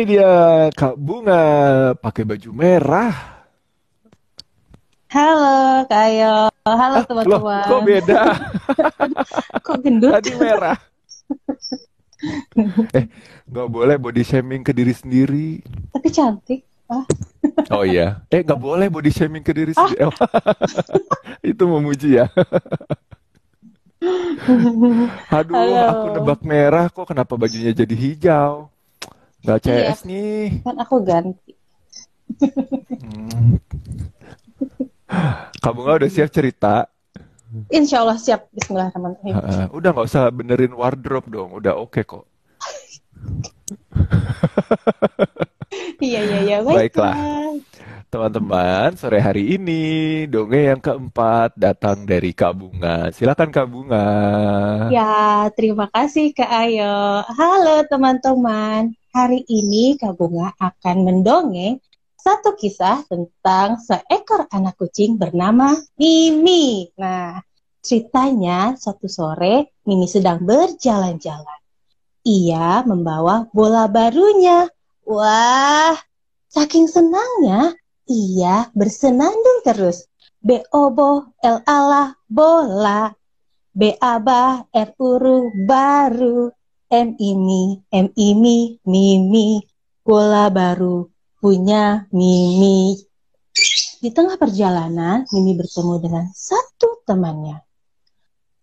Ini 0.00 0.16
dia 0.16 0.32
Kak 0.72 0.96
Bunga 0.96 1.44
pakai 1.92 2.24
baju 2.24 2.56
merah. 2.56 3.44
Halo 5.12 5.84
Kak 5.92 6.00
Ayo, 6.08 6.48
halo 6.64 6.96
Ah, 6.96 7.04
teman-teman. 7.04 7.64
kok 7.68 7.80
beda? 7.84 8.20
Kok 9.68 9.76
gendut? 9.84 10.08
Tadi 10.16 10.32
merah. 10.40 10.80
eh, 12.96 13.12
nggak 13.44 13.68
boleh 13.68 14.00
body 14.00 14.24
shaming 14.24 14.64
ke 14.64 14.72
diri 14.72 14.96
sendiri. 14.96 15.60
Tapi 15.92 16.08
cantik. 16.08 16.64
Ah, 16.88 17.04
Oh 17.76 17.84
iya. 17.84 18.24
Eh, 18.32 18.40
nggak 18.40 18.56
boleh 18.56 18.88
body 18.88 19.12
shaming 19.12 19.44
ke 19.44 19.52
diri 19.52 19.76
Ah. 19.76 19.84
sendiri. 19.84 20.08
Oh, 20.08 20.16
Itu 21.44 21.68
memuji 21.68 22.16
ya. 22.16 22.24
Aduh, 25.28 25.60
Halo. 25.60 25.84
aku 25.92 26.06
nebak 26.16 26.40
merah 26.40 26.88
kok 26.88 27.04
kenapa 27.04 27.36
bajunya 27.36 27.76
jadi 27.76 27.92
hijau? 27.92 28.72
Iya. 29.40 29.56
CS 29.60 30.04
nih. 30.04 30.60
kan 30.64 30.76
aku 30.76 30.96
ganti. 31.00 31.52
Hmm. 33.00 33.58
Kamu 35.64 35.78
nggak 35.82 35.96
udah 36.04 36.10
siap 36.10 36.30
cerita? 36.30 36.86
Insya 37.66 38.06
Allah 38.06 38.18
siap. 38.20 38.46
Bismillahirrahmanirrahim. 38.54 39.34
Heeh, 39.34 39.64
udah 39.74 39.88
nggak 39.90 40.06
usah 40.06 40.30
benerin 40.30 40.70
wardrobe 40.76 41.26
dong, 41.26 41.50
udah 41.58 41.74
oke 41.74 42.00
kok. 42.06 42.24
Iya 46.00 46.20
iya 46.24 46.38
iya. 46.46 46.56
Baiklah. 46.62 47.14
Baiklah. 47.14 47.52
Teman-teman, 48.10 48.98
sore 48.98 49.22
hari 49.22 49.54
ini 49.54 49.82
dongeng 50.26 50.74
yang 50.74 50.80
keempat 50.82 51.54
datang 51.54 52.02
dari 52.02 52.34
Kak 52.34 52.58
Bunga. 52.58 53.14
Silakan 53.14 53.54
Kak 53.54 53.70
Bunga. 53.70 54.06
Ya, 54.90 55.46
terima 55.54 55.86
kasih 55.94 56.34
Kak 56.34 56.50
Ayo. 56.50 57.22
Halo 57.30 57.86
teman-teman. 57.86 58.90
Hari 59.10 59.42
ini 59.50 59.98
Kak 59.98 60.22
Bunga 60.22 60.54
akan 60.54 61.02
mendongeng 61.02 61.82
satu 62.14 62.54
kisah 62.54 63.02
tentang 63.10 63.82
seekor 63.82 64.46
anak 64.54 64.78
kucing 64.78 65.18
bernama 65.18 65.74
Mimi. 65.98 66.86
Nah, 66.94 67.42
ceritanya 67.82 68.78
suatu 68.78 69.10
sore 69.10 69.74
Mimi 69.82 70.06
sedang 70.06 70.46
berjalan-jalan. 70.46 71.60
Ia 72.22 72.86
membawa 72.86 73.50
bola 73.50 73.90
barunya. 73.90 74.70
Wah, 75.02 75.98
saking 76.46 76.86
senangnya 76.86 77.74
ia 78.06 78.70
bersenandung 78.78 79.66
terus. 79.66 80.06
Beobo 80.38 81.34
el 81.42 81.66
ala 81.66 82.14
bola. 82.30 83.10
B 83.74 83.90
aba 83.98 84.70
R 84.70 84.90
uru 85.02 85.50
baru 85.66 86.54
M 86.90 87.14
ini 87.22 87.78
M 87.94 88.10
ini 88.18 88.74
Mimi 88.82 89.62
bola 90.02 90.50
baru 90.50 91.06
punya 91.38 92.10
Mimi 92.10 92.98
di 94.02 94.10
tengah 94.10 94.34
perjalanan 94.34 95.22
Mimi 95.30 95.54
bertemu 95.54 95.94
dengan 96.02 96.26
satu 96.34 97.06
temannya. 97.06 97.62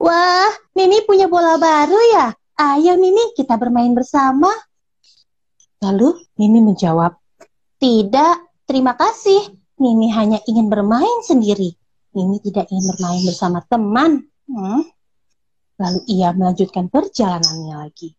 Wah 0.04 0.52
Mimi 0.76 1.08
punya 1.08 1.32
bola 1.32 1.56
baru 1.56 1.96
ya? 2.12 2.28
Ayo 2.60 3.00
Mimi 3.00 3.32
kita 3.32 3.56
bermain 3.56 3.96
bersama. 3.96 4.52
Lalu 5.80 6.20
Mimi 6.36 6.60
menjawab 6.60 7.16
tidak 7.80 8.44
terima 8.68 9.00
kasih. 9.00 9.56
Mimi 9.80 10.12
hanya 10.12 10.44
ingin 10.44 10.68
bermain 10.68 11.24
sendiri. 11.24 11.80
Mimi 12.12 12.44
tidak 12.44 12.68
ingin 12.76 12.92
bermain 12.92 13.24
bersama 13.24 13.64
teman. 13.64 14.28
Hmm. 14.52 14.84
Lalu 15.78 16.00
ia 16.10 16.34
melanjutkan 16.34 16.90
perjalanannya 16.90 17.76
lagi. 17.86 18.10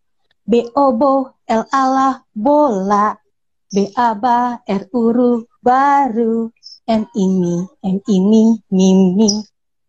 B 0.47 0.65
obo 0.79 1.43
L 1.45 1.63
ala 1.75 2.23
bola. 2.31 3.13
B 3.69 3.91
aba 3.99 4.63
R 4.63 4.83
uru 4.95 5.45
baru. 5.59 6.49
M 6.89 7.03
ini 7.19 7.67
M 7.83 7.99
ini 8.07 8.57
Mimi. 8.71 9.31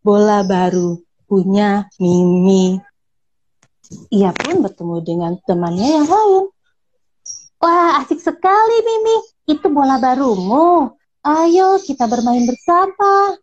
Bola 0.01 0.41
baru 0.43 0.97
punya 1.29 1.85
Mimi. 2.01 2.75
Ia 4.09 4.33
pun 4.33 4.65
bertemu 4.65 4.95
dengan 5.05 5.33
temannya 5.45 5.87
yang 6.01 6.07
lain. 6.09 6.45
Wah, 7.61 8.01
asik 8.01 8.17
sekali 8.17 8.81
Mimi. 8.81 9.15
Itu 9.45 9.69
bola 9.69 10.01
barumu. 10.01 10.89
Ayo 11.21 11.77
kita 11.85 12.09
bermain 12.09 12.49
bersama. 12.49 13.37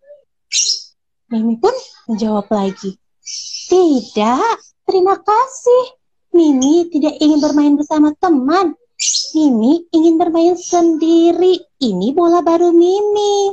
Mimi 1.30 1.56
pun 1.62 1.72
menjawab 2.10 2.50
lagi. 2.50 2.98
Tidak, 3.26 4.56
terima 4.86 5.18
kasih. 5.18 5.84
Mimi 6.30 6.86
tidak 6.94 7.18
ingin 7.18 7.42
bermain 7.42 7.74
bersama 7.74 8.14
teman. 8.14 8.78
Mimi 9.34 9.82
ingin 9.90 10.14
bermain 10.14 10.54
sendiri. 10.54 11.58
Ini 11.82 12.14
bola 12.14 12.40
baru 12.46 12.70
Mimi. 12.70 13.50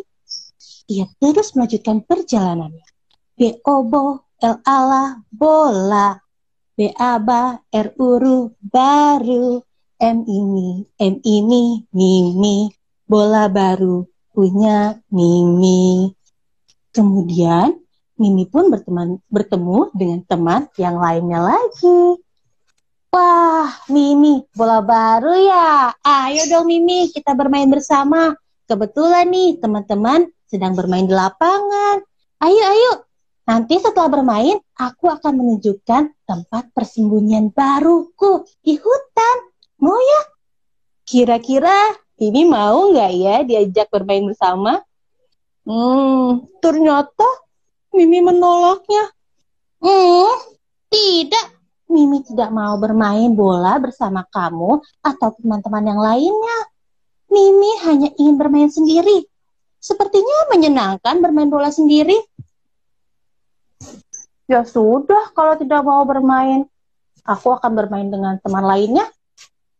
Ia 0.93 1.09
terus 1.17 1.57
melanjutkan 1.57 2.05
perjalanannya. 2.05 2.85
B 3.33 3.59
obo 3.65 4.29
L 4.37 4.61
ala 4.61 5.17
bola. 5.33 6.21
B 6.77 6.93
aba 6.93 7.57
R 7.73 7.87
uru 7.97 8.53
baru. 8.61 9.57
M 9.97 10.17
ini 10.29 10.85
M 11.01 11.15
ini 11.25 11.87
Mimi. 11.89 12.69
Bola 13.09 13.49
baru 13.49 14.05
punya 14.29 15.01
Mimi. 15.09 16.13
Kemudian 16.93 17.82
Mimi 18.13 18.45
pun 18.45 18.69
berteman, 18.69 19.17
bertemu 19.25 19.89
dengan 19.97 20.21
teman 20.29 20.61
yang 20.77 21.01
lainnya 21.01 21.41
lagi. 21.41 22.21
Wah, 23.13 23.69
Mimi, 23.89 24.41
bola 24.53 24.81
baru 24.81 25.33
ya. 25.37 25.93
Ayo 26.01 26.49
dong 26.49 26.69
Mimi, 26.69 27.09
kita 27.09 27.33
bermain 27.33 27.69
bersama. 27.69 28.33
Kebetulan 28.65 29.29
nih, 29.29 29.61
teman-teman 29.61 30.29
sedang 30.45 30.73
bermain 30.77 31.05
di 31.05 31.13
lapangan. 31.13 32.01
Ayo, 32.41 32.61
ayo. 32.61 32.91
Nanti 33.43 33.75
setelah 33.81 34.07
bermain, 34.07 34.57
aku 34.77 35.11
akan 35.11 35.33
menunjukkan 35.35 36.03
tempat 36.23 36.63
persembunyian 36.71 37.51
baruku 37.51 38.47
di 38.63 38.79
hutan. 38.79 39.37
Mau 39.81 39.97
ya? 39.97 40.21
Kira-kira 41.03 41.99
Mimi 42.21 42.47
mau 42.47 42.93
nggak 42.93 43.11
ya 43.19 43.35
diajak 43.43 43.91
bermain 43.91 44.23
bersama? 44.23 44.79
Hmm, 45.67 46.47
ternyata 46.63 47.27
Mimi 47.93 48.19
menolaknya. 48.25 49.13
Hmm, 49.77 50.33
tidak. 50.89 51.47
Mimi 51.93 52.25
tidak 52.25 52.49
mau 52.49 52.73
bermain 52.81 53.29
bola 53.37 53.77
bersama 53.77 54.25
kamu 54.25 54.81
atau 55.05 55.29
teman-teman 55.37 55.85
yang 55.85 56.01
lainnya. 56.01 56.59
Mimi 57.29 57.71
hanya 57.85 58.09
ingin 58.17 58.35
bermain 58.37 58.69
sendiri. 58.73 59.29
Sepertinya 59.77 60.49
menyenangkan 60.49 61.21
bermain 61.21 61.53
bola 61.53 61.69
sendiri. 61.69 62.17
Ya 64.49 64.65
sudah, 64.65 65.29
kalau 65.37 65.53
tidak 65.55 65.85
mau 65.85 66.01
bermain, 66.03 66.65
aku 67.23 67.53
akan 67.53 67.71
bermain 67.77 68.09
dengan 68.09 68.41
teman 68.41 68.65
lainnya. 68.65 69.05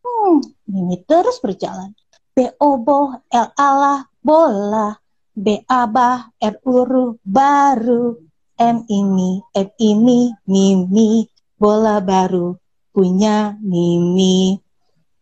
Hmm, 0.04 0.38
Mimi 0.70 1.02
terus 1.02 1.42
berjalan. 1.42 1.90
B 2.34 2.50
obo 2.58 3.14
L 3.30 3.48
ala 3.54 4.06
bola. 4.22 5.03
B 5.34 5.66
aba 5.66 6.30
R 6.38 6.56
uru 6.62 7.18
baru 7.26 8.14
M 8.54 8.86
ini 8.86 9.42
M 9.50 9.68
ini 9.82 10.30
Mimi 10.46 11.26
bola 11.58 11.98
baru 11.98 12.54
punya 12.94 13.58
Mimi. 13.58 14.54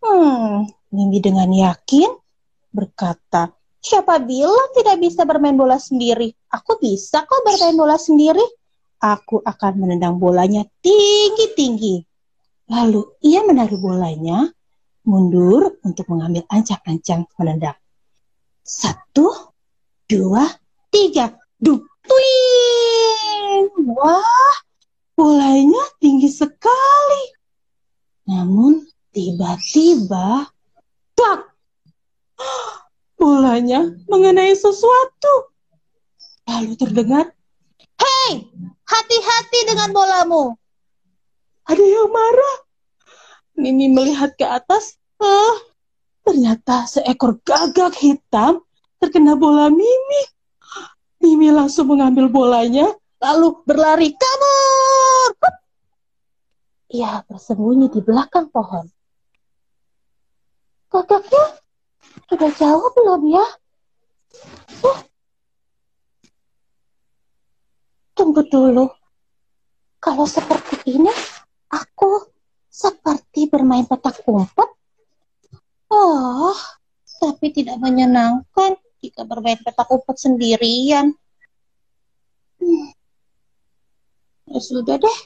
Hmm 0.04 0.68
Mimi 0.92 1.16
dengan 1.24 1.48
yakin 1.48 2.12
berkata 2.68 3.56
siapa 3.80 4.20
bilang 4.20 4.76
tidak 4.76 5.00
bisa 5.00 5.24
bermain 5.24 5.56
bola 5.56 5.80
sendiri? 5.80 6.28
Aku 6.52 6.76
bisa 6.76 7.24
kok 7.24 7.40
bermain 7.48 7.72
bola 7.72 7.96
sendiri. 7.96 8.44
Aku 9.00 9.40
akan 9.40 9.72
menendang 9.80 10.20
bolanya 10.20 10.68
tinggi-tinggi. 10.84 12.04
Lalu 12.68 13.16
ia 13.24 13.40
menaruh 13.48 13.80
bolanya 13.80 14.44
mundur 15.08 15.80
untuk 15.82 16.04
mengambil 16.12 16.44
ancang-ancang 16.52 17.24
menendang. 17.40 17.80
Satu 18.62 19.51
dua, 20.12 20.44
tiga. 20.92 21.32
Duk, 21.56 21.80
twing. 22.04 23.64
Wah, 23.96 24.56
bolanya 25.16 25.80
tinggi 25.96 26.28
sekali. 26.28 27.24
Namun 28.28 28.84
tiba-tiba, 29.16 30.52
tak, 31.16 31.56
bolanya 33.16 33.88
mengenai 34.04 34.52
sesuatu. 34.52 35.54
Lalu 36.44 36.76
terdengar, 36.76 37.32
Hei, 38.02 38.50
hati-hati 38.82 39.60
dengan 39.62 39.94
bolamu. 39.94 40.58
Ada 41.70 41.80
yang 41.80 42.10
marah. 42.10 42.56
Mimi 43.54 43.86
melihat 43.86 44.34
ke 44.34 44.42
atas, 44.42 44.98
oh, 45.22 45.54
ternyata 46.26 46.82
seekor 46.90 47.38
gagak 47.46 47.94
hitam 47.94 48.66
terkena 49.02 49.34
bola 49.34 49.66
Mimi. 49.66 50.22
Mimi 51.18 51.50
langsung 51.50 51.90
mengambil 51.90 52.30
bolanya, 52.30 52.86
lalu 53.18 53.58
berlari 53.66 54.14
kabur. 54.14 55.34
Ia 56.94 57.26
bersembunyi 57.26 57.90
di 57.90 57.98
belakang 57.98 58.46
pohon. 58.54 58.86
Kakaknya 60.86 61.58
sudah 62.30 62.50
jawab 62.54 62.90
belum 62.94 63.22
ya? 63.32 63.46
Oh. 64.86 65.00
Tunggu 68.12 68.44
dulu. 68.46 68.86
Kalau 70.02 70.26
seperti 70.26 70.98
ini, 70.98 71.14
aku 71.70 72.28
seperti 72.68 73.48
bermain 73.48 73.86
petak 73.86 74.20
umpet. 74.26 74.68
Oh, 75.88 76.52
tapi 77.22 77.54
tidak 77.54 77.78
menyenangkan 77.78 78.81
jika 79.12 79.28
bermain 79.28 79.60
petak 79.60 79.92
umpet 79.92 80.16
sendirian. 80.16 81.12
Hmm. 82.56 82.88
Ya 84.48 84.56
sudah 84.56 84.96
deh. 84.96 85.18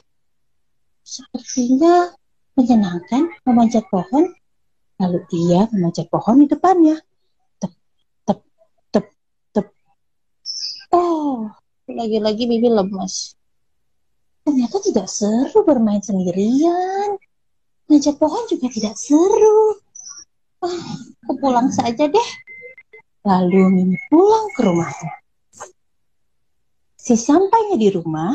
Sepertinya 1.07 2.11
menyenangkan 2.59 3.31
memanjat 3.47 3.87
pohon. 3.87 4.27
Lalu 4.99 5.23
ia 5.31 5.71
memanjat 5.71 6.11
pohon 6.11 6.43
di 6.43 6.51
depannya. 6.51 6.99
Tep, 7.63 7.71
tep, 8.27 8.43
tep, 8.91 9.07
tep. 9.55 9.67
Oh, 10.91 11.47
lagi-lagi 11.87 12.43
bibi 12.43 12.67
lemas. 12.67 13.39
Ternyata 14.43 14.83
tidak 14.83 15.07
seru 15.07 15.63
bermain 15.63 16.03
sendirian. 16.03 17.15
Manjat 17.87 18.19
pohon 18.19 18.43
juga 18.51 18.67
tidak 18.67 18.99
seru. 18.99 19.79
Ah, 20.59 20.91
aku 21.31 21.47
saja 21.71 22.03
deh. 22.11 22.29
Lalu 23.27 23.59
Mimi 23.75 23.97
pulang 24.07 24.47
ke 24.55 24.63
rumahnya. 24.63 25.11
Sesampainya 26.95 27.75
di 27.75 27.91
rumah, 27.91 28.31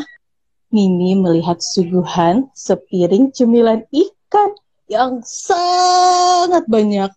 Mimi 0.68 1.16
melihat 1.16 1.64
suguhan 1.64 2.52
sepiring 2.52 3.32
cemilan 3.32 3.88
ikan 3.88 4.52
yang 4.92 5.24
sangat 5.24 6.68
banyak. 6.68 7.08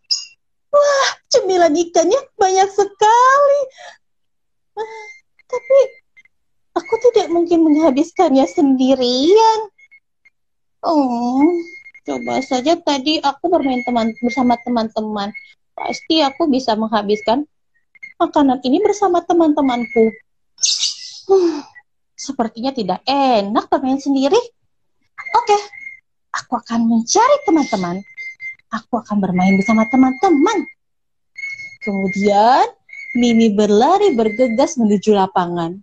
Wah, 0.72 1.10
cemilan 1.28 1.76
ikannya 1.76 2.20
banyak 2.40 2.70
sekali. 2.72 3.62
Tapi 5.44 5.80
aku 6.80 6.94
tidak 7.12 7.28
mungkin 7.28 7.60
menghabiskannya 7.60 8.48
sendirian. 8.48 9.60
Oh, 10.80 11.44
coba 12.08 12.40
saja 12.40 12.80
tadi 12.80 13.20
aku 13.20 13.52
bermain 13.52 13.84
teman 13.84 14.16
bersama 14.24 14.56
teman-teman. 14.64 15.36
Pasti 15.76 16.24
aku 16.24 16.48
bisa 16.48 16.72
menghabiskan 16.80 17.44
makanan 18.20 18.60
ini 18.64 18.80
bersama 18.80 19.24
teman-temanku. 19.24 20.12
Hmm, 21.26 21.62
sepertinya 22.16 22.72
tidak 22.72 23.00
enak 23.08 23.68
bermain 23.68 24.00
sendiri. 24.00 24.38
Oke, 25.36 25.58
aku 26.32 26.60
akan 26.60 26.88
mencari 26.88 27.36
teman-teman. 27.48 28.00
Aku 28.72 29.00
akan 29.00 29.18
bermain 29.24 29.56
bersama 29.56 29.88
teman-teman. 29.88 30.68
Kemudian 31.84 32.66
Mimi 33.16 33.48
berlari 33.48 34.12
bergegas 34.12 34.76
menuju 34.76 35.16
lapangan. 35.16 35.80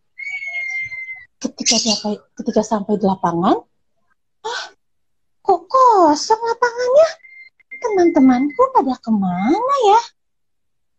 Ketika 1.40 1.80
dia 1.80 1.96
ketika 2.36 2.60
sampai 2.60 3.00
di 3.00 3.08
lapangan, 3.08 3.56
ah, 4.44 4.64
kok 5.40 5.60
kosong 5.64 6.36
lapangannya? 6.44 7.08
Teman-temanku 7.82 8.62
pada 8.76 8.94
ke 9.00 9.10
mana 9.10 9.74
ya? 9.88 10.02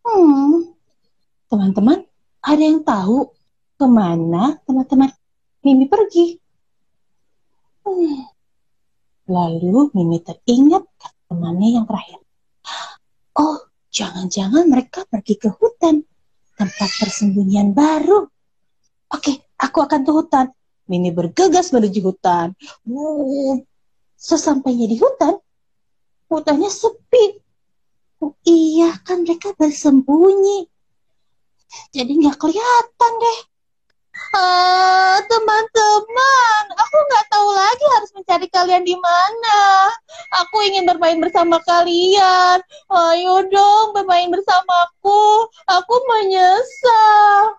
Hmm, 0.04 0.73
teman-teman, 1.48 2.04
ada 2.44 2.62
yang 2.62 2.84
tahu 2.84 3.32
ke 3.74 3.86
mana 3.88 4.58
teman-teman 4.64 5.10
Mimi 5.64 5.88
pergi? 5.88 6.36
Hmm. 7.84 8.28
Lalu 9.28 9.90
Mimi 9.96 10.20
teringat 10.20 10.84
temannya 11.28 11.80
yang 11.80 11.86
terakhir. 11.88 12.20
Oh, 13.34 13.58
jangan-jangan 13.88 14.68
mereka 14.68 15.08
pergi 15.08 15.40
ke 15.40 15.48
hutan 15.48 16.04
tempat 16.54 16.90
persembunyian 17.00 17.72
baru. 17.74 18.28
Oke, 19.10 19.32
aku 19.58 19.78
akan 19.82 20.00
ke 20.04 20.12
hutan. 20.12 20.46
Mini 20.84 21.08
bergegas 21.08 21.72
menuju 21.72 22.00
hutan. 22.04 22.52
Sesampainya 24.20 24.84
di 24.84 25.00
hutan, 25.00 25.40
hutannya 26.28 26.68
sepi. 26.68 27.40
Oh, 28.20 28.36
iya 28.44 28.92
kan 29.00 29.24
mereka 29.24 29.56
bersembunyi. 29.56 30.68
Jadi 31.94 32.12
nggak 32.20 32.38
kelihatan 32.38 33.12
deh. 33.22 33.40
Ah, 34.34 35.18
teman-teman, 35.26 36.64
aku 36.78 36.96
nggak 37.06 37.26
tahu 37.30 37.48
lagi 37.50 37.84
harus 37.98 38.10
mencari 38.14 38.46
kalian 38.46 38.86
di 38.86 38.94
mana. 38.94 39.90
Aku 40.42 40.62
ingin 40.62 40.86
bermain 40.86 41.18
bersama 41.18 41.58
kalian. 41.66 42.62
Ayo 42.90 43.46
dong 43.50 43.94
bermain 43.94 44.30
bersamaku. 44.30 45.50
Aku 45.66 45.94
menyesal. 46.06 47.58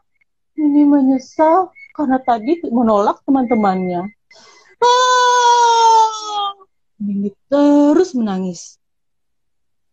Ini 0.55 0.87
menyesal 0.87 1.75
karena 1.95 2.19
tadi 2.23 2.63
menolak 2.71 3.19
teman-temannya. 3.27 4.07
Ah, 4.79 6.55
Mimi 7.03 7.35
terus 7.51 8.15
menangis. 8.15 8.79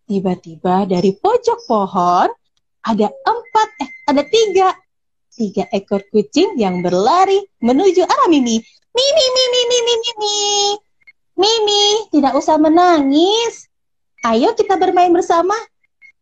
Tiba-tiba 0.07 0.87
dari 0.87 1.15
pojok 1.15 1.59
pohon 1.67 2.31
ada 2.83 3.07
empat, 3.11 3.69
eh 3.83 3.91
ada 4.11 4.23
tiga 4.27 4.75
tiga 5.33 5.65
ekor 5.73 6.05
kucing 6.13 6.61
yang 6.61 6.85
berlari 6.85 7.41
menuju 7.65 8.05
arah 8.05 8.29
Mimi. 8.29 8.61
Mimi, 8.93 9.27
Mimi, 9.33 9.61
Mimi, 9.71 9.95
Mimi. 10.05 10.41
Mimi, 11.33 11.85
tidak 12.13 12.37
usah 12.37 12.61
menangis. 12.61 13.67
Ayo 14.29 14.53
kita 14.53 14.77
bermain 14.77 15.11
bersama. 15.11 15.57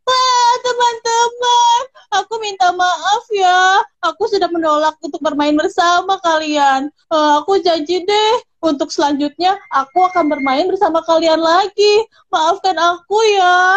Wah, 0.07 0.55
teman-teman, 0.65 1.83
aku 2.23 2.35
minta 2.41 2.71
maaf 2.73 3.25
ya. 3.35 3.83
Aku 4.07 4.31
sudah 4.31 4.49
menolak 4.49 4.97
untuk 5.03 5.21
bermain 5.21 5.53
bersama 5.59 6.17
kalian. 6.23 6.89
Uh, 7.11 7.43
aku 7.43 7.61
janji 7.61 8.03
deh, 8.07 8.35
untuk 8.63 8.89
selanjutnya 8.95 9.59
aku 9.73 10.07
akan 10.09 10.31
bermain 10.31 10.71
bersama 10.71 11.03
kalian 11.05 11.43
lagi. 11.43 12.07
Maafkan 12.33 12.79
aku 12.79 13.19
ya. 13.35 13.77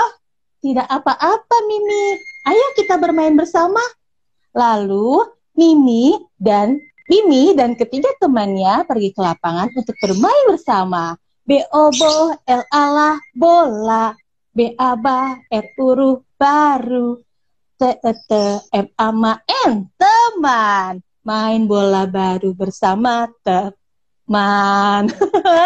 Tidak 0.63 0.87
apa-apa, 0.87 1.55
Mimi. 1.67 2.15
Ayo 2.47 2.65
kita 2.79 2.95
bermain 2.95 3.35
bersama. 3.35 3.83
Lalu 4.55 5.27
Mimi 5.59 6.15
dan 6.39 6.79
Mimi 7.11 7.51
dan 7.51 7.75
ketiga 7.75 8.07
temannya 8.15 8.87
pergi 8.87 9.11
ke 9.11 9.19
lapangan 9.19 9.67
untuk 9.75 9.91
bermain 9.99 10.45
bersama. 10.47 11.19
B 11.43 11.59
obo, 11.67 12.31
L 12.47 12.63
ala, 12.71 13.19
bola. 13.35 14.15
B 14.55 14.71
aba, 14.79 15.35
R 15.51 15.65
uruh, 15.75 16.23
baru. 16.39 17.19
T 17.75 17.81
e 17.99 18.13
t, 18.23 18.31
M 18.71 18.87
ama, 18.95 19.43
N, 19.67 19.91
teman. 19.99 21.03
Main 21.27 21.67
bola 21.67 22.07
baru 22.07 22.55
bersama 22.55 23.27
teman. 23.43 25.11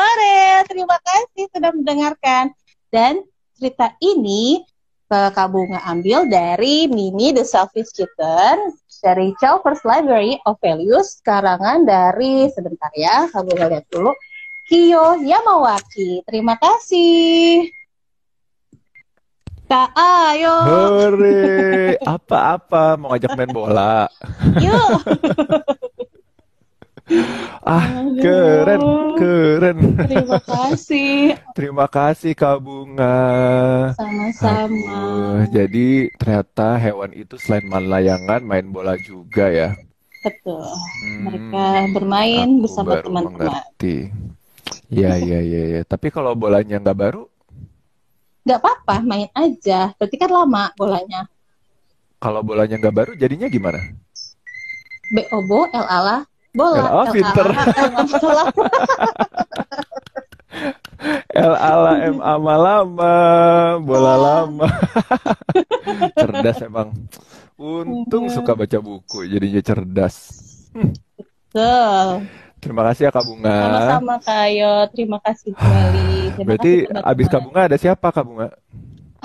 Terima 0.74 0.98
kasih 0.98 1.46
sudah 1.54 1.70
mendengarkan. 1.70 2.50
Dan 2.90 3.22
cerita 3.54 3.94
ini 4.02 4.66
Kak 5.08 5.48
Bunga 5.56 5.80
ambil 5.88 6.28
dari 6.28 6.92
Mimi 6.92 7.32
The 7.32 7.48
Selfish 7.48 7.96
Kitten 7.96 8.76
dari 9.00 9.32
First 9.40 9.88
Library 9.88 10.36
of 10.44 10.60
Values 10.60 11.24
karangan 11.24 11.88
dari 11.88 12.52
sebentar 12.52 12.92
ya 12.92 13.32
Kak 13.32 13.48
Bunga 13.48 13.72
lihat 13.72 13.88
dulu. 13.88 14.12
Kiyo 14.68 15.24
Yamawaki 15.24 16.28
terima 16.28 16.60
kasih. 16.60 17.72
Kak 19.68 19.96
Ayo. 19.96 20.56
Hore 20.64 21.96
apa-apa 22.04 23.00
mau 23.00 23.16
ngajak 23.16 23.32
main 23.36 23.52
bola. 23.52 24.12
Yuk 24.60 25.08
ah 27.64 27.86
keren 28.20 28.84
keren. 29.18 29.78
Terima 30.08 30.40
kasih. 30.44 31.36
Terima 31.58 31.86
kasih 31.88 32.32
Kak 32.36 32.60
Bunga. 32.62 33.18
Sama-sama. 33.96 35.00
Jadi 35.50 36.12
ternyata 36.20 36.78
hewan 36.78 37.12
itu 37.16 37.36
selain 37.40 37.66
main 37.66 37.88
layangan 37.88 38.42
main 38.44 38.68
bola 38.68 39.00
juga 39.00 39.50
ya. 39.50 39.70
Betul. 40.22 40.64
Hmm, 40.68 41.20
mereka 41.24 41.66
bermain 41.96 42.48
aku 42.60 42.62
bersama 42.68 42.92
teman-teman. 43.00 43.64
Iya 44.88 45.20
iya 45.20 45.40
iya 45.44 45.64
ya. 45.80 45.82
tapi 45.84 46.08
kalau 46.12 46.32
bolanya 46.32 46.80
nggak 46.80 47.00
baru? 47.00 47.24
Nggak 48.48 48.60
apa-apa 48.64 48.96
main 49.04 49.30
aja. 49.36 49.92
Berarti 49.96 50.16
kan 50.16 50.32
lama 50.32 50.72
bolanya. 50.76 51.28
Kalau 52.18 52.42
bolanya 52.42 52.80
nggak 52.80 52.96
baru 52.96 53.12
jadinya 53.16 53.48
gimana? 53.52 53.80
B 55.08 55.24
obo 55.32 55.72
L 55.72 55.88
ala 55.88 56.28
bola 56.58 56.84
Oh, 56.92 57.06
pinter. 57.08 57.48
L 61.30 61.54
ala 61.54 61.92
M 62.10 62.18
ama 62.18 62.54
lama 62.58 63.14
bola 63.80 64.14
lama 64.18 64.68
cerdas 66.20 66.58
emang 66.60 66.90
untung 67.56 68.26
Iya. 68.26 68.34
suka 68.34 68.54
baca 68.54 68.78
buku 68.80 69.26
jadinya 69.26 69.62
cerdas 69.62 70.16
Betul. 70.74 72.26
terima 72.58 72.82
kasih 72.86 73.08
ya 73.08 73.12
Kak 73.12 73.24
Bunga 73.24 73.54
Sama-sama 73.56 74.16
Kak. 74.20 74.46
Terima 74.92 75.18
kasih 75.22 75.52
kembali. 75.54 76.10
Terima 76.34 76.44
berarti 76.44 76.74
kasih 76.86 77.06
abis 77.06 77.28
Kak 77.28 77.42
Bunga 77.42 77.62
ada 77.66 77.78
siapa 77.78 78.08
Kak 78.10 78.26
Bunga 78.26 78.48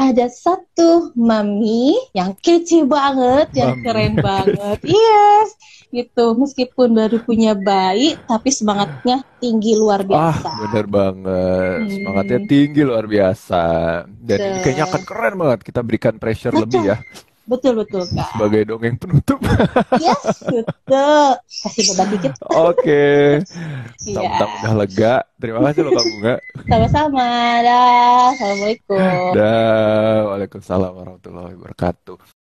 ada 0.05 0.27
satu 0.27 1.15
mami 1.15 1.95
yang 2.11 2.35
kece 2.35 2.83
banget, 2.83 3.55
yang 3.55 3.79
Mami. 3.79 3.85
keren 3.85 4.15
banget. 4.27 4.79
Yes, 4.83 5.49
gitu. 5.89 6.35
Meskipun 6.35 6.91
baru 6.91 7.23
punya 7.23 7.55
bayi, 7.55 8.19
tapi 8.27 8.51
semangatnya 8.51 9.23
tinggi 9.39 9.79
luar 9.79 10.03
Ah, 10.03 10.35
biasa. 10.35 10.51
bener 10.67 10.87
banget. 10.89 11.79
Hmm. 11.79 11.91
Semangatnya 11.93 12.39
tinggi 12.45 12.81
luar 12.83 13.05
biasa. 13.07 13.65
Dan 14.09 14.39
ini 14.39 14.49
Betul. 14.51 14.63
kayaknya 14.65 14.85
akan 14.87 15.03
keren 15.05 15.35
banget. 15.37 15.61
Kita 15.63 15.81
berikan 15.81 16.15
pressure 16.17 16.55
lebih 16.55 16.83
ya 16.83 16.97
Betul 17.43 17.73
betul 17.83 18.03
kak. 18.07 18.29
sebagai 18.35 18.63
dongeng 18.71 18.97
penutup. 18.97 19.39
Yes, 20.03 20.43
betul. 20.47 21.29
Kasih 21.43 21.83
beban 21.93 22.07
dikit. 22.15 22.33
Oke. 22.49 23.05
Iya. 24.03 24.19
Mentang 24.19 24.51
udah 24.59 24.73
lega. 24.83 25.15
Terima 25.39 25.63
kasih 25.71 25.81
loh 25.87 25.93
Kak 25.95 26.07
Bunga. 26.11 26.35
Sama-sama. 26.67 27.27
Dah. 27.63 28.35
Assalamualaikum. 28.35 29.31
Dan 29.39 30.21
Waalaikumsalam 30.27 30.91
warahmatullahi 30.91 31.55
wabarakatuh. 31.55 32.42